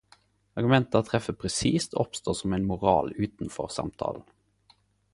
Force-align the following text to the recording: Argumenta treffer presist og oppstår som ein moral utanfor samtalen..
Argumenta 0.61 1.01
treffer 1.09 1.35
presist 1.43 1.93
og 1.93 2.01
oppstår 2.05 2.39
som 2.41 2.57
ein 2.57 2.67
moral 2.73 3.15
utanfor 3.27 3.73
samtalen.. 3.81 4.29